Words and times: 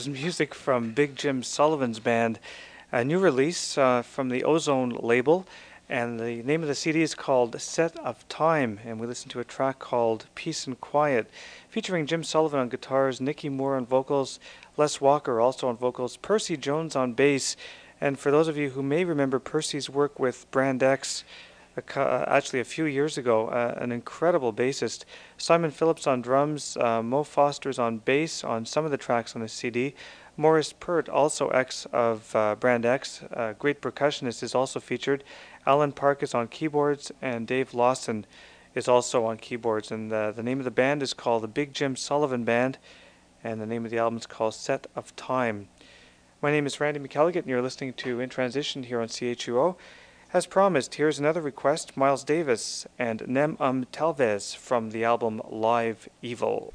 was 0.00 0.08
music 0.08 0.54
from 0.54 0.92
Big 0.92 1.14
Jim 1.14 1.42
Sullivan's 1.42 2.00
band, 2.00 2.38
a 2.90 3.04
new 3.04 3.18
release 3.18 3.76
uh, 3.76 4.00
from 4.00 4.30
the 4.30 4.42
Ozone 4.44 4.88
label, 4.88 5.46
and 5.90 6.18
the 6.18 6.42
name 6.42 6.62
of 6.62 6.68
the 6.68 6.74
CD 6.74 7.02
is 7.02 7.14
called 7.14 7.60
Set 7.60 7.98
of 7.98 8.26
Time, 8.26 8.80
and 8.82 8.98
we 8.98 9.06
listened 9.06 9.30
to 9.32 9.40
a 9.40 9.44
track 9.44 9.78
called 9.78 10.24
Peace 10.34 10.66
and 10.66 10.80
Quiet, 10.80 11.28
featuring 11.68 12.06
Jim 12.06 12.24
Sullivan 12.24 12.60
on 12.60 12.70
guitars, 12.70 13.20
Nicky 13.20 13.50
Moore 13.50 13.76
on 13.76 13.84
vocals, 13.84 14.40
Les 14.78 15.02
Walker 15.02 15.38
also 15.38 15.68
on 15.68 15.76
vocals, 15.76 16.16
Percy 16.16 16.56
Jones 16.56 16.96
on 16.96 17.12
bass, 17.12 17.54
and 18.00 18.18
for 18.18 18.30
those 18.30 18.48
of 18.48 18.56
you 18.56 18.70
who 18.70 18.82
may 18.82 19.04
remember 19.04 19.38
Percy's 19.38 19.90
work 19.90 20.18
with 20.18 20.50
Brand 20.50 20.82
X, 20.82 21.24
a 21.76 22.00
uh, 22.00 22.24
actually 22.28 22.60
a 22.60 22.64
few 22.64 22.84
years 22.84 23.16
ago, 23.16 23.48
uh, 23.48 23.74
an 23.78 23.92
incredible 23.92 24.52
bassist. 24.52 25.04
Simon 25.36 25.70
Phillips 25.70 26.06
on 26.06 26.20
drums, 26.20 26.76
uh, 26.76 27.02
Mo 27.02 27.22
Foster's 27.22 27.78
on 27.78 27.98
bass 27.98 28.42
on 28.42 28.66
some 28.66 28.84
of 28.84 28.90
the 28.90 28.96
tracks 28.96 29.34
on 29.34 29.42
the 29.42 29.48
CD. 29.48 29.94
Morris 30.36 30.72
Pert, 30.72 31.08
also 31.08 31.48
ex 31.48 31.86
of 31.92 32.34
uh, 32.34 32.54
Brand 32.54 32.86
X, 32.86 33.22
a 33.30 33.54
great 33.58 33.82
percussionist, 33.82 34.42
is 34.42 34.54
also 34.54 34.80
featured. 34.80 35.22
Alan 35.66 35.92
Park 35.92 36.22
is 36.22 36.34
on 36.34 36.48
keyboards, 36.48 37.12
and 37.20 37.46
Dave 37.46 37.74
Lawson 37.74 38.24
is 38.74 38.88
also 38.88 39.24
on 39.26 39.36
keyboards. 39.36 39.90
And 39.90 40.12
uh, 40.12 40.32
the 40.32 40.42
name 40.42 40.58
of 40.58 40.64
the 40.64 40.70
band 40.70 41.02
is 41.02 41.12
called 41.12 41.42
the 41.42 41.48
Big 41.48 41.74
Jim 41.74 41.94
Sullivan 41.94 42.44
Band, 42.44 42.78
and 43.44 43.60
the 43.60 43.66
name 43.66 43.84
of 43.84 43.90
the 43.90 43.98
album 43.98 44.18
is 44.18 44.26
called 44.26 44.54
Set 44.54 44.86
of 44.96 45.14
Time. 45.16 45.68
My 46.42 46.50
name 46.50 46.64
is 46.64 46.80
Randy 46.80 47.00
McElligott, 47.00 47.40
and 47.40 47.46
you're 47.46 47.60
listening 47.60 47.92
to 47.94 48.20
In 48.20 48.30
Transition 48.30 48.84
here 48.84 49.00
on 49.00 49.08
CHUO. 49.08 49.76
As 50.32 50.46
promised, 50.46 50.94
here's 50.94 51.18
another 51.18 51.40
request 51.40 51.96
Miles 51.96 52.22
Davis 52.22 52.86
and 52.96 53.26
Nem 53.26 53.56
Um 53.58 53.84
Talvez 53.90 54.54
from 54.54 54.90
the 54.90 55.02
album 55.02 55.42
Live 55.50 56.08
Evil. 56.22 56.72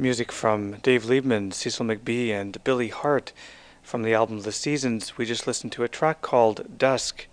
Music 0.00 0.30
from 0.30 0.74
Dave 0.74 1.06
Liebman, 1.06 1.52
Cecil 1.52 1.84
McBee, 1.84 2.28
and 2.28 2.62
Billy 2.62 2.86
Hart 2.86 3.32
from 3.82 4.04
the 4.04 4.14
album 4.14 4.42
The 4.42 4.52
Seasons. 4.52 5.18
We 5.18 5.24
just 5.24 5.44
listened 5.44 5.72
to 5.72 5.82
a 5.82 5.88
track 5.88 6.22
called 6.22 6.78
Dusk. 6.78 7.26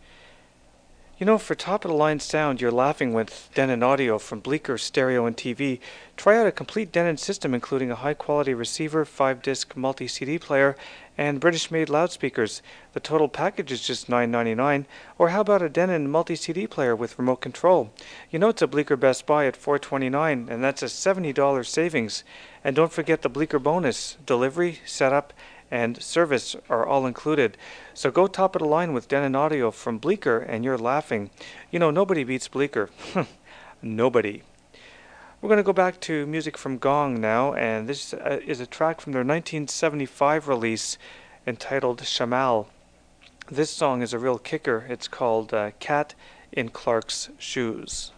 You 1.19 1.27
know, 1.27 1.37
for 1.37 1.53
top 1.53 1.85
of 1.85 1.91
the 1.91 1.95
line 1.95 2.19
sound, 2.19 2.59
you're 2.59 2.71
laughing 2.71 3.13
with 3.13 3.51
Denon 3.53 3.83
Audio 3.83 4.17
from 4.17 4.39
Bleecker 4.39 4.79
Stereo 4.79 5.27
and 5.27 5.37
TV. 5.37 5.79
Try 6.17 6.39
out 6.39 6.47
a 6.47 6.51
complete 6.51 6.91
Denon 6.91 7.17
system, 7.17 7.53
including 7.53 7.91
a 7.91 7.95
high 7.95 8.15
quality 8.15 8.55
receiver, 8.55 9.05
5 9.05 9.43
disc 9.43 9.77
multi 9.77 10.07
CD 10.07 10.39
player, 10.39 10.75
and 11.17 11.39
British 11.39 11.71
made 11.71 11.89
loudspeakers. 11.89 12.61
The 12.93 12.99
total 12.99 13.27
package 13.27 13.71
is 13.71 13.85
just 13.85 14.09
$9.99. 14.09 14.85
Or 15.17 15.29
how 15.29 15.41
about 15.41 15.61
a 15.61 15.69
Denon 15.69 16.09
multi 16.09 16.35
CD 16.35 16.67
player 16.67 16.95
with 16.95 17.17
remote 17.17 17.41
control? 17.41 17.91
You 18.31 18.39
know, 18.39 18.49
it's 18.49 18.61
a 18.61 18.67
Bleecker 18.67 18.95
Best 18.95 19.25
Buy 19.25 19.45
at 19.45 19.59
$4.29, 19.59 20.49
and 20.49 20.63
that's 20.63 20.83
a 20.83 20.85
$70 20.85 21.65
savings. 21.65 22.23
And 22.63 22.75
don't 22.75 22.91
forget 22.91 23.21
the 23.21 23.29
Bleecker 23.29 23.59
bonus 23.59 24.17
delivery, 24.25 24.79
setup, 24.85 25.33
and 25.71 26.01
service 26.01 26.55
are 26.69 26.85
all 26.85 27.05
included. 27.05 27.57
So 27.93 28.11
go 28.11 28.27
top 28.27 28.55
of 28.55 28.61
the 28.61 28.67
line 28.67 28.93
with 28.93 29.07
Denon 29.07 29.35
Audio 29.35 29.71
from 29.71 29.97
Bleecker 29.97 30.37
and 30.37 30.63
you're 30.63 30.77
laughing. 30.77 31.31
You 31.71 31.79
know, 31.79 31.91
nobody 31.91 32.23
beats 32.23 32.47
Bleecker. 32.47 32.89
nobody. 33.81 34.43
We're 35.45 35.49
going 35.49 35.57
to 35.57 35.63
go 35.63 35.73
back 35.73 35.99
to 35.99 36.25
music 36.25 36.57
from 36.57 36.79
Gong 36.79 37.21
now, 37.21 37.53
and 37.53 37.87
this 37.87 38.15
uh, 38.15 38.39
is 38.47 38.59
a 38.59 38.65
track 38.65 38.99
from 38.99 39.11
their 39.11 39.19
1975 39.19 40.47
release 40.47 40.97
entitled 41.45 42.01
Shamal. 42.01 42.65
This 43.45 43.69
song 43.69 44.01
is 44.01 44.11
a 44.11 44.17
real 44.17 44.39
kicker. 44.39 44.87
It's 44.89 45.07
called 45.07 45.53
uh, 45.53 45.69
Cat 45.79 46.15
in 46.51 46.69
Clark's 46.69 47.29
Shoes. 47.37 48.11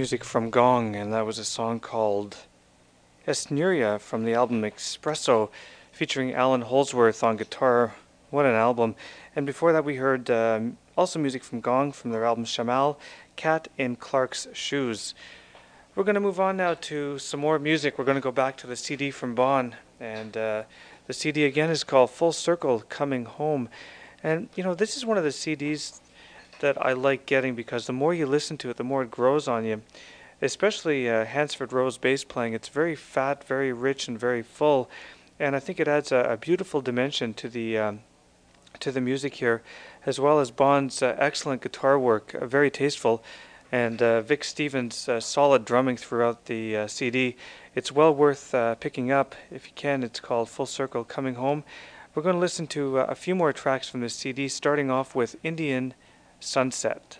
Music 0.00 0.24
from 0.24 0.48
Gong, 0.48 0.96
and 0.96 1.12
that 1.12 1.26
was 1.26 1.38
a 1.38 1.44
song 1.44 1.78
called 1.78 2.38
Esnuria 3.28 4.00
from 4.00 4.24
the 4.24 4.32
album 4.32 4.62
Espresso, 4.62 5.50
featuring 5.92 6.32
Allan 6.32 6.62
Holdsworth 6.62 7.22
on 7.22 7.36
guitar. 7.36 7.94
What 8.30 8.46
an 8.46 8.54
album! 8.54 8.94
And 9.36 9.44
before 9.44 9.74
that, 9.74 9.84
we 9.84 9.96
heard 9.96 10.30
um, 10.30 10.78
also 10.96 11.18
music 11.18 11.44
from 11.44 11.60
Gong 11.60 11.92
from 11.92 12.12
their 12.12 12.24
album 12.24 12.46
Shamal, 12.46 12.96
Cat 13.36 13.68
in 13.76 13.94
Clark's 13.94 14.48
Shoes. 14.54 15.14
We're 15.94 16.04
going 16.04 16.14
to 16.14 16.20
move 16.20 16.40
on 16.40 16.56
now 16.56 16.72
to 16.80 17.18
some 17.18 17.40
more 17.40 17.58
music. 17.58 17.98
We're 17.98 18.06
going 18.06 18.14
to 18.14 18.22
go 18.22 18.32
back 18.32 18.56
to 18.56 18.66
the 18.66 18.76
CD 18.76 19.10
from 19.10 19.34
Bon, 19.34 19.74
and 20.00 20.34
uh, 20.34 20.62
the 21.08 21.12
CD 21.12 21.44
again 21.44 21.68
is 21.68 21.84
called 21.84 22.10
Full 22.10 22.32
Circle 22.32 22.84
Coming 22.88 23.26
Home. 23.26 23.68
And 24.22 24.48
you 24.54 24.64
know, 24.64 24.74
this 24.74 24.96
is 24.96 25.04
one 25.04 25.18
of 25.18 25.24
the 25.24 25.28
CDs 25.28 25.99
that 26.60 26.84
I 26.84 26.92
like 26.92 27.26
getting 27.26 27.54
because 27.54 27.86
the 27.86 27.92
more 27.92 28.14
you 28.14 28.26
listen 28.26 28.56
to 28.58 28.70
it, 28.70 28.76
the 28.76 28.84
more 28.84 29.02
it 29.02 29.10
grows 29.10 29.48
on 29.48 29.64
you. 29.64 29.82
Especially 30.42 31.08
uh, 31.08 31.26
Hansford 31.26 31.72
Rowe's 31.72 31.98
bass 31.98 32.24
playing, 32.24 32.54
it's 32.54 32.68
very 32.68 32.94
fat, 32.94 33.44
very 33.44 33.72
rich, 33.72 34.08
and 34.08 34.18
very 34.18 34.42
full, 34.42 34.88
and 35.38 35.54
I 35.54 35.60
think 35.60 35.78
it 35.78 35.88
adds 35.88 36.12
a, 36.12 36.20
a 36.20 36.36
beautiful 36.38 36.80
dimension 36.80 37.34
to 37.34 37.48
the 37.48 37.76
um, 37.76 38.00
to 38.78 38.90
the 38.90 39.00
music 39.00 39.34
here, 39.34 39.62
as 40.06 40.18
well 40.18 40.40
as 40.40 40.50
Bon's 40.50 41.02
uh, 41.02 41.14
excellent 41.18 41.60
guitar 41.62 41.98
work, 41.98 42.34
uh, 42.34 42.46
very 42.46 42.70
tasteful, 42.70 43.22
and 43.70 44.00
uh, 44.00 44.22
Vic 44.22 44.44
Stevens' 44.44 45.08
uh, 45.08 45.20
solid 45.20 45.64
drumming 45.64 45.96
throughout 45.96 46.46
the 46.46 46.76
uh, 46.76 46.86
CD. 46.86 47.36
It's 47.74 47.92
well 47.92 48.14
worth 48.14 48.54
picking 48.80 49.10
up 49.10 49.34
if 49.50 49.66
you 49.66 49.72
can. 49.74 50.02
It's 50.02 50.20
called 50.20 50.48
Full 50.48 50.66
Circle 50.66 51.04
Coming 51.04 51.34
Home. 51.34 51.64
We're 52.14 52.22
going 52.22 52.34
to 52.34 52.40
listen 52.40 52.66
to 52.68 52.98
a 52.98 53.14
few 53.14 53.34
more 53.34 53.52
tracks 53.52 53.88
from 53.88 54.00
this 54.00 54.14
CD, 54.14 54.48
starting 54.48 54.90
off 54.90 55.14
with 55.14 55.36
Indian 55.44 55.94
sunset. 56.40 57.19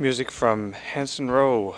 Music 0.00 0.30
from 0.30 0.74
Hansford 0.74 1.28
Rowe, 1.28 1.74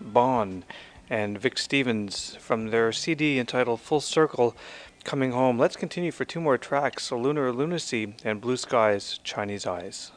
Bon, 0.00 0.64
and 1.10 1.38
Vic 1.38 1.58
Stevens 1.58 2.34
from 2.40 2.70
their 2.70 2.92
CD 2.92 3.38
entitled 3.38 3.82
Full 3.82 4.00
Circle 4.00 4.56
Coming 5.04 5.32
Home. 5.32 5.58
Let's 5.58 5.76
continue 5.76 6.10
for 6.10 6.24
two 6.24 6.40
more 6.40 6.56
tracks 6.56 7.12
Lunar 7.12 7.52
Lunacy 7.52 8.14
and 8.24 8.40
Blue 8.40 8.56
Skies 8.56 9.20
Chinese 9.22 9.66
Eyes. 9.66 10.12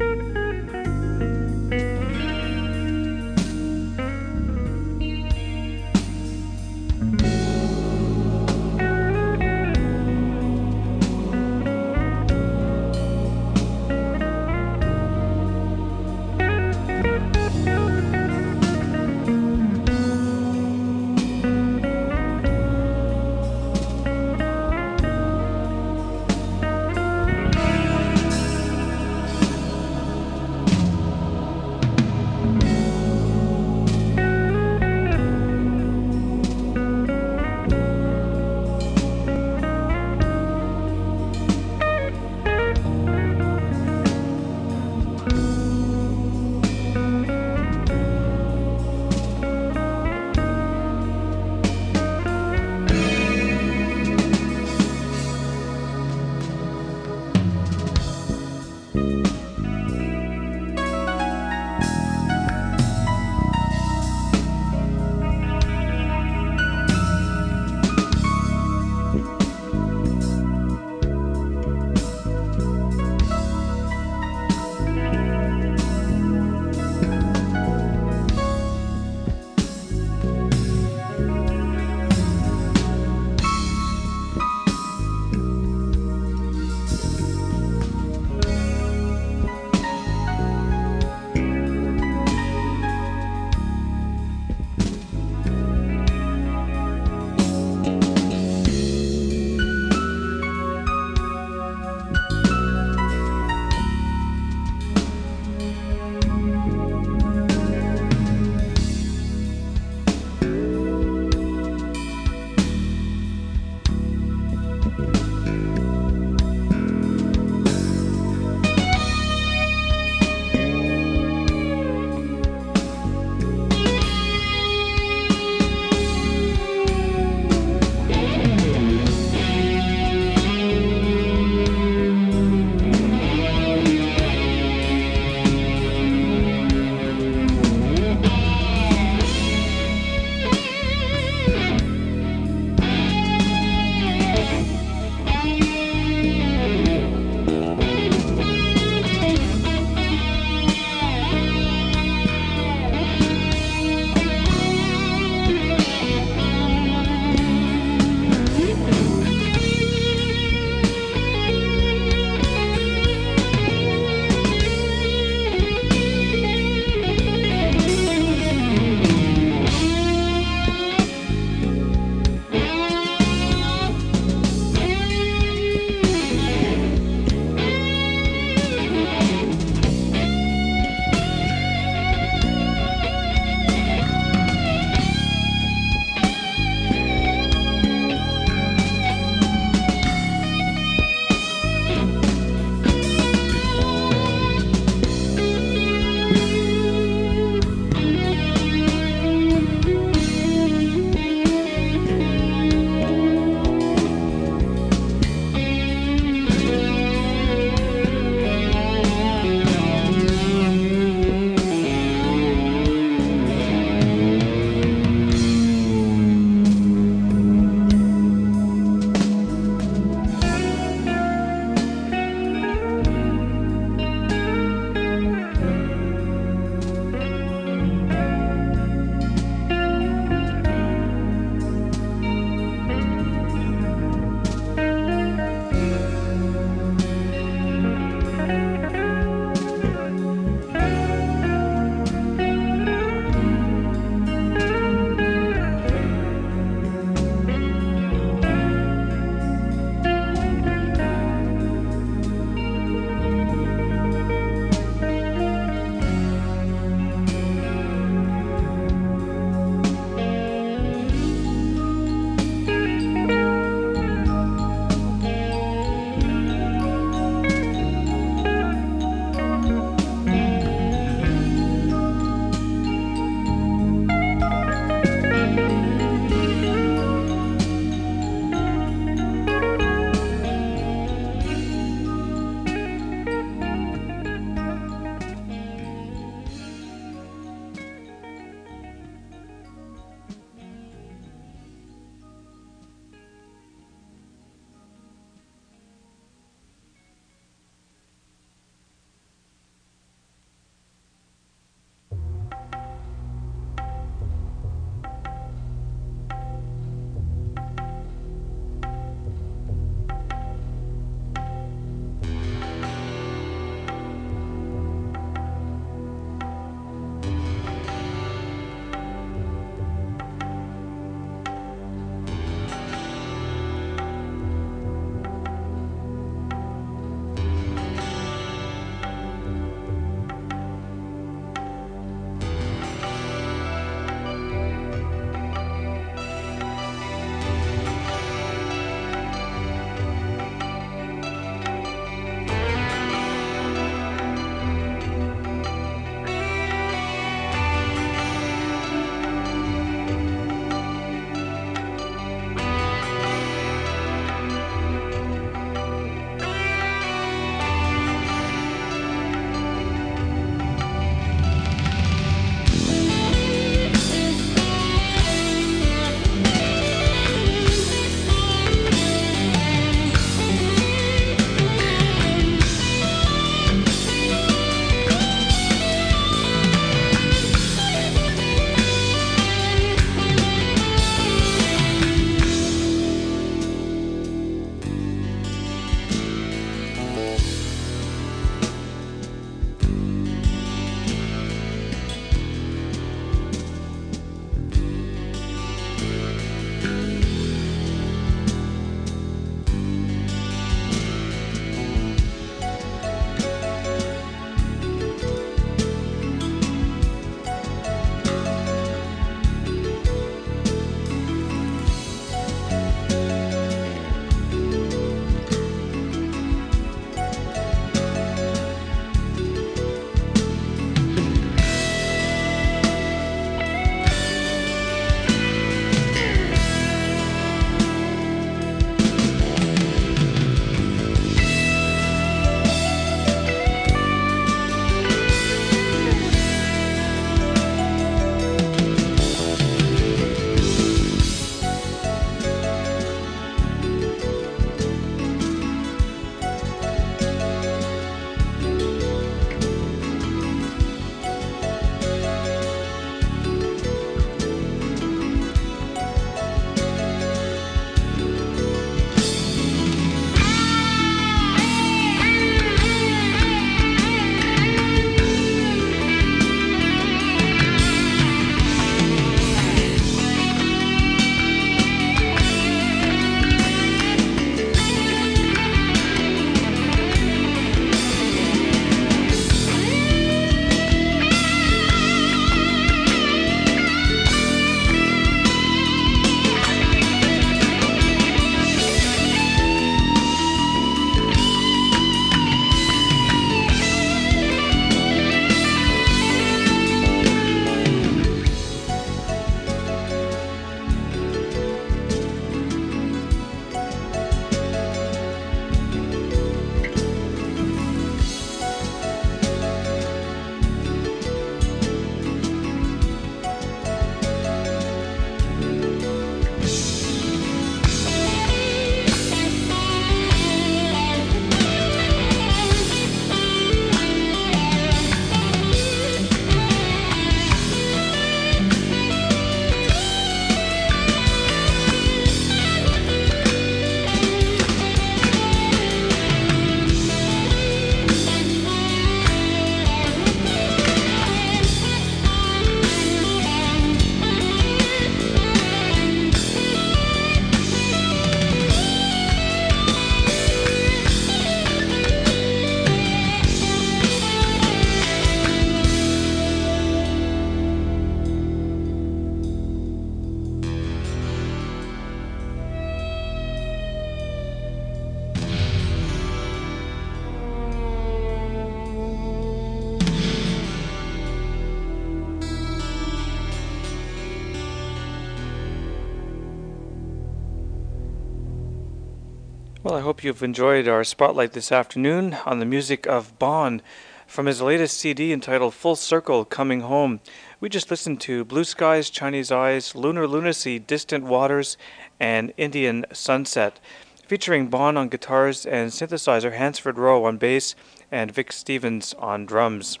Well, 579.86 579.94
I 579.94 580.00
hope 580.00 580.24
you've 580.24 580.42
enjoyed 580.42 580.88
our 580.88 581.04
spotlight 581.04 581.52
this 581.52 581.70
afternoon 581.70 582.34
on 582.44 582.58
the 582.58 582.66
music 582.66 583.06
of 583.06 583.38
Bon 583.38 583.80
from 584.26 584.46
his 584.46 584.60
latest 584.60 584.98
CD 584.98 585.32
entitled 585.32 585.74
Full 585.74 585.94
Circle 585.94 586.44
Coming 586.46 586.80
Home. 586.80 587.20
We 587.60 587.68
just 587.68 587.88
listened 587.88 588.20
to 588.22 588.44
Blue 588.44 588.64
Skies, 588.64 589.10
Chinese 589.10 589.52
Eyes, 589.52 589.94
Lunar 589.94 590.26
Lunacy, 590.26 590.80
Distant 590.80 591.22
Waters, 591.22 591.76
and 592.18 592.52
Indian 592.56 593.06
Sunset, 593.12 593.78
featuring 594.26 594.66
Bon 594.66 594.96
on 594.96 595.08
guitars 595.08 595.64
and 595.64 595.92
synthesizer, 595.92 596.54
Hansford 596.54 596.98
Rowe 596.98 597.24
on 597.24 597.36
bass, 597.36 597.76
and 598.10 598.32
Vic 598.32 598.50
Stevens 598.50 599.14
on 599.20 599.46
drums. 599.46 600.00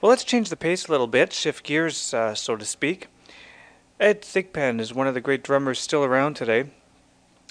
Well, 0.00 0.10
let's 0.10 0.22
change 0.22 0.48
the 0.48 0.56
pace 0.56 0.86
a 0.86 0.92
little 0.92 1.08
bit, 1.08 1.32
shift 1.32 1.64
gears, 1.64 2.14
uh, 2.14 2.36
so 2.36 2.54
to 2.54 2.64
speak. 2.64 3.08
Ed 3.98 4.22
Thigpen 4.22 4.78
is 4.78 4.94
one 4.94 5.08
of 5.08 5.14
the 5.14 5.20
great 5.20 5.42
drummers 5.42 5.80
still 5.80 6.04
around 6.04 6.34
today. 6.34 6.70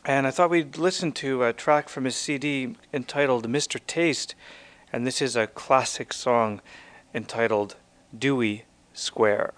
And 0.08 0.26
I 0.26 0.32
thought 0.32 0.50
we'd 0.50 0.78
listen 0.78 1.12
to 1.14 1.44
a 1.44 1.52
track 1.52 1.90
from 1.90 2.06
his 2.06 2.16
CD 2.16 2.76
entitled 2.94 3.50
Mr. 3.50 3.78
Taste. 3.86 4.36
And 4.94 5.06
this 5.06 5.22
is 5.22 5.36
a 5.36 5.48
classic 5.48 6.14
song 6.14 6.62
entitled 7.14 7.76
Dewey 8.18 8.64
Square. 8.94 9.54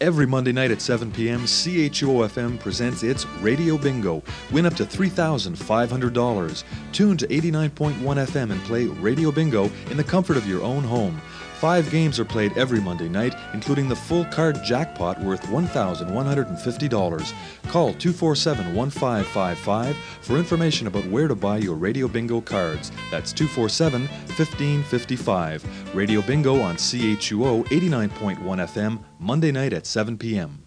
Every 0.00 0.24
Monday 0.24 0.52
night 0.52 0.70
at 0.70 0.80
7 0.80 1.12
p.m., 1.12 1.42
CHUO 1.42 2.26
FM 2.26 2.58
presents 2.58 3.02
its 3.02 3.26
Radio 3.42 3.76
Bingo. 3.76 4.22
Win 4.50 4.64
up 4.64 4.74
to 4.76 4.86
$3,500. 4.86 6.64
Tune 6.90 7.16
to 7.18 7.26
89.1 7.26 7.98
FM 8.00 8.50
and 8.50 8.62
play 8.62 8.86
Radio 8.86 9.30
Bingo 9.30 9.64
in 9.90 9.98
the 9.98 10.04
comfort 10.04 10.38
of 10.38 10.48
your 10.48 10.62
own 10.62 10.84
home. 10.84 11.20
Five 11.60 11.90
games 11.90 12.18
are 12.18 12.24
played 12.24 12.56
every 12.56 12.80
Monday 12.80 13.10
night, 13.10 13.34
including 13.52 13.86
the 13.86 13.94
full 13.94 14.24
card 14.24 14.64
jackpot 14.64 15.20
worth 15.20 15.42
$1,150. 15.42 17.32
Call 17.68 17.92
247 17.92 18.74
1555 18.74 19.96
for 20.22 20.38
information 20.38 20.86
about 20.86 21.04
where 21.08 21.28
to 21.28 21.34
buy 21.34 21.58
your 21.58 21.76
Radio 21.76 22.08
Bingo 22.08 22.40
cards. 22.40 22.90
That's 23.10 23.34
247 23.34 24.08
1555. 24.08 25.94
Radio 25.94 26.22
Bingo 26.22 26.62
on 26.62 26.76
CHUO 26.76 27.64
89.1 27.66 28.38
FM, 28.38 29.04
Monday 29.18 29.52
night 29.52 29.74
at 29.74 29.84
7 29.84 30.16
p.m. 30.16 30.62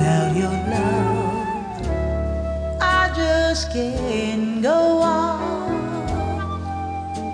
without 0.00 0.34
your 0.34 0.56
love, 0.72 1.86
I 2.80 3.12
just 3.14 3.70
can't 3.70 4.62
go 4.62 5.02
on. 5.02 5.40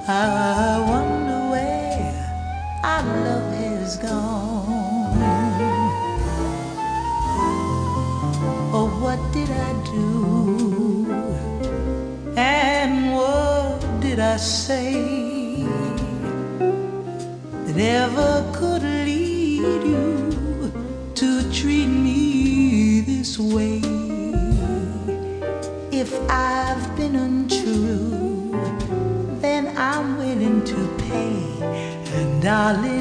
I 0.09 0.81
wonder 0.93 1.41
where 1.53 2.15
our 2.83 3.05
love 3.25 3.53
has 3.55 3.97
gone. 3.99 5.23
Oh, 8.75 8.91
what 9.01 9.21
did 9.33 9.51
I 9.51 9.73
do? 9.95 11.07
And 12.37 13.15
what 13.15 14.01
did 14.01 14.19
I 14.19 14.37
say 14.39 15.06
And 32.47 32.77
darling, 32.77 32.96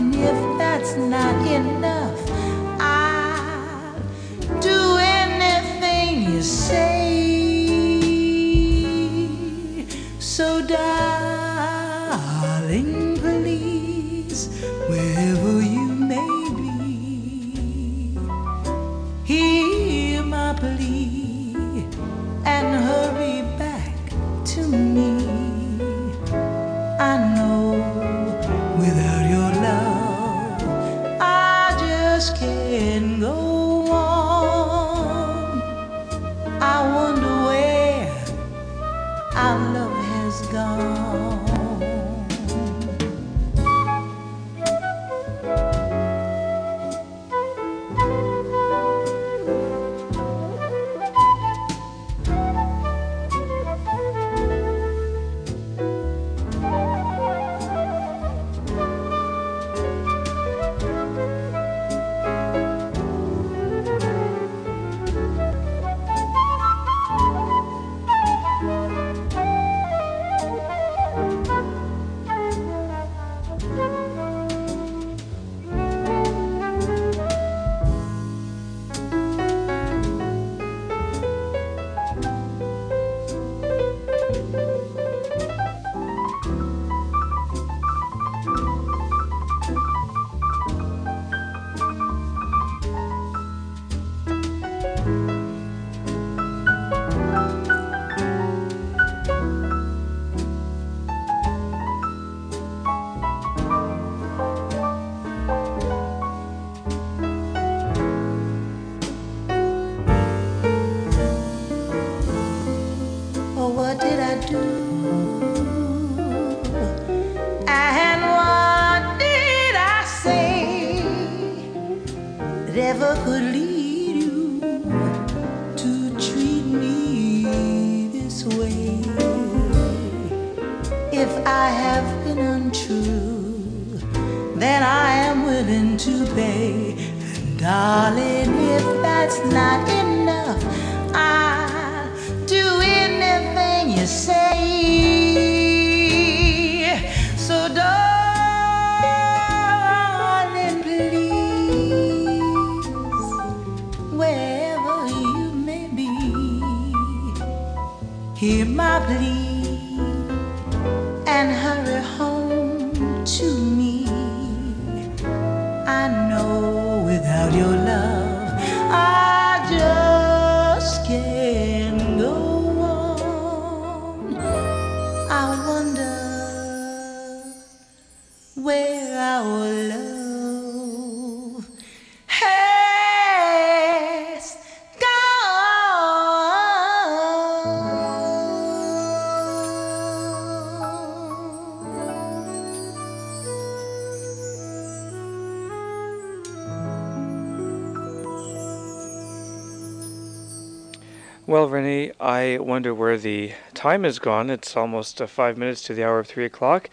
Well, 201.55 201.69
Renee, 201.69 202.11
I 202.19 202.57
wonder 202.57 202.93
where 202.93 203.17
the 203.17 203.53
time 203.73 204.03
has 204.03 204.19
gone. 204.19 204.49
It's 204.49 204.75
almost 204.75 205.21
uh, 205.21 205.25
five 205.25 205.57
minutes 205.57 205.81
to 205.83 205.93
the 205.93 206.03
hour 206.03 206.19
of 206.19 206.27
three 206.27 206.43
o'clock. 206.43 206.89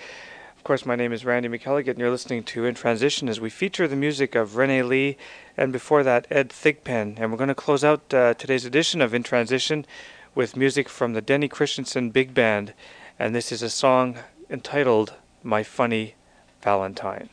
Of 0.57 0.63
course, 0.63 0.87
my 0.87 0.95
name 0.95 1.13
is 1.13 1.25
Randy 1.25 1.49
McElligott, 1.49 1.89
and 1.89 1.99
you're 1.99 2.13
listening 2.13 2.45
to 2.45 2.65
In 2.65 2.77
Transition 2.77 3.29
as 3.29 3.41
we 3.41 3.51
feature 3.51 3.89
the 3.89 3.97
music 3.97 4.37
of 4.37 4.55
Renee 4.55 4.85
Lee, 4.85 5.17
and 5.57 5.73
before 5.73 6.05
that, 6.05 6.29
Ed 6.31 6.51
Thigpen. 6.51 7.17
And 7.19 7.33
we're 7.33 7.39
going 7.39 7.49
to 7.49 7.57
close 7.57 7.83
out 7.83 8.15
uh, 8.15 8.35
today's 8.35 8.65
edition 8.65 9.01
of 9.01 9.13
In 9.13 9.25
Transition 9.25 9.85
with 10.37 10.57
music 10.57 10.89
from 10.89 11.15
the 11.15 11.21
Denny 11.21 11.49
Christianson 11.49 12.11
Big 12.11 12.33
Band, 12.33 12.73
and 13.19 13.35
this 13.35 13.51
is 13.51 13.65
a 13.65 13.69
song 13.69 14.21
entitled 14.49 15.15
My 15.43 15.65
Funny 15.65 16.15
Valentine. 16.63 17.31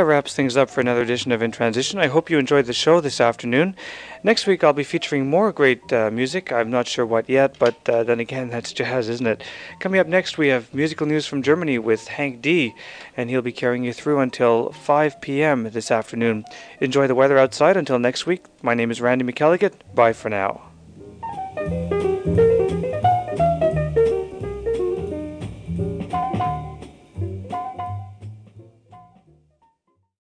That 0.00 0.06
wraps 0.06 0.34
things 0.34 0.56
up 0.56 0.70
for 0.70 0.80
another 0.80 1.02
edition 1.02 1.30
of 1.30 1.42
In 1.42 1.50
Transition. 1.50 1.98
I 1.98 2.06
hope 2.06 2.30
you 2.30 2.38
enjoyed 2.38 2.64
the 2.64 2.72
show 2.72 3.02
this 3.02 3.20
afternoon. 3.20 3.76
Next 4.22 4.46
week, 4.46 4.64
I'll 4.64 4.72
be 4.72 4.82
featuring 4.82 5.28
more 5.28 5.52
great 5.52 5.92
uh, 5.92 6.10
music. 6.10 6.50
I'm 6.50 6.70
not 6.70 6.88
sure 6.88 7.04
what 7.04 7.28
yet, 7.28 7.58
but 7.58 7.86
uh, 7.86 8.02
then 8.02 8.18
again, 8.18 8.48
that's 8.50 8.72
jazz, 8.72 9.10
isn't 9.10 9.26
it? 9.26 9.44
Coming 9.78 10.00
up 10.00 10.06
next, 10.06 10.38
we 10.38 10.48
have 10.48 10.72
musical 10.72 11.06
news 11.06 11.26
from 11.26 11.42
Germany 11.42 11.78
with 11.78 12.08
Hank 12.08 12.40
D, 12.40 12.74
and 13.14 13.28
he'll 13.28 13.42
be 13.42 13.52
carrying 13.52 13.84
you 13.84 13.92
through 13.92 14.20
until 14.20 14.72
5 14.72 15.20
p.m. 15.20 15.64
this 15.64 15.90
afternoon. 15.90 16.46
Enjoy 16.80 17.06
the 17.06 17.14
weather 17.14 17.36
outside 17.36 17.76
until 17.76 17.98
next 17.98 18.24
week. 18.24 18.44
My 18.62 18.72
name 18.72 18.90
is 18.90 19.02
Randy 19.02 19.30
McElligott. 19.30 19.74
Bye 19.94 20.14
for 20.14 20.30
now. 20.30 20.69